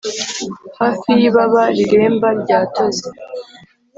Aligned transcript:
'hafi 0.77 1.09
y'ibaba 1.19 1.61
rireremba 1.75 2.29
rya 2.41 2.59
tozi 2.75 3.09